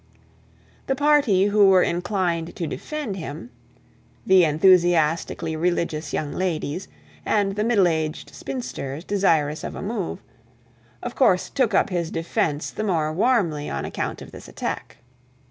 The 0.87 0.95
party 0.95 1.45
who 1.45 1.67
were 1.67 1.83
inclined 1.83 2.55
to 2.55 2.65
him 2.67 3.51
the 4.25 4.43
enthusiastically 4.45 5.55
religious 5.55 6.11
young 6.11 6.33
ladies, 6.33 6.87
and 7.23 7.55
the 7.55 7.63
middle 7.63 7.87
aged 7.87 8.33
spinsters 8.33 9.03
desirous 9.03 9.63
of 9.63 9.75
a 9.75 9.81
move 9.83 10.23
of 11.03 11.13
course 11.13 11.51
took 11.51 11.75
up 11.75 11.91
his 11.91 12.09
defence 12.09 12.71
the 12.71 12.83
more 12.83 13.13
warmly 13.13 13.69
on 13.69 13.85
account 13.85 14.23
of 14.23 14.31
this 14.31 14.47
attack. 14.47 14.97